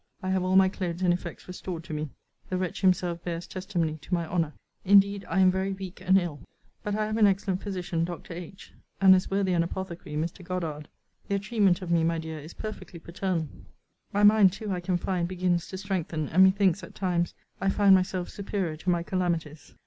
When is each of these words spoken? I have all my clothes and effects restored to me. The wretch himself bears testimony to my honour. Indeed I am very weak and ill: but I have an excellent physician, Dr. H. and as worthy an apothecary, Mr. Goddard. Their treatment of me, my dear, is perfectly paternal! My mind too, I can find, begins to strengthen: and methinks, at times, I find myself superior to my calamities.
I 0.23 0.31
have 0.31 0.41
all 0.43 0.55
my 0.55 0.67
clothes 0.67 1.03
and 1.03 1.13
effects 1.13 1.47
restored 1.47 1.83
to 1.83 1.93
me. 1.93 2.09
The 2.49 2.57
wretch 2.57 2.81
himself 2.81 3.23
bears 3.23 3.45
testimony 3.45 3.97
to 4.01 4.13
my 4.15 4.27
honour. 4.27 4.53
Indeed 4.83 5.23
I 5.29 5.41
am 5.41 5.51
very 5.51 5.73
weak 5.73 6.01
and 6.01 6.17
ill: 6.17 6.39
but 6.81 6.95
I 6.95 7.05
have 7.05 7.17
an 7.17 7.27
excellent 7.27 7.61
physician, 7.61 8.03
Dr. 8.03 8.33
H. 8.33 8.73
and 8.99 9.13
as 9.13 9.29
worthy 9.29 9.53
an 9.53 9.61
apothecary, 9.61 10.15
Mr. 10.15 10.43
Goddard. 10.43 10.87
Their 11.27 11.37
treatment 11.37 11.83
of 11.83 11.91
me, 11.91 12.03
my 12.03 12.17
dear, 12.17 12.39
is 12.39 12.55
perfectly 12.55 12.97
paternal! 12.99 13.47
My 14.11 14.23
mind 14.23 14.53
too, 14.53 14.71
I 14.71 14.79
can 14.79 14.97
find, 14.97 15.27
begins 15.27 15.67
to 15.67 15.77
strengthen: 15.77 16.29
and 16.29 16.41
methinks, 16.43 16.81
at 16.81 16.95
times, 16.95 17.35
I 17.61 17.69
find 17.69 17.93
myself 17.93 18.29
superior 18.29 18.77
to 18.77 18.89
my 18.89 19.03
calamities. 19.03 19.75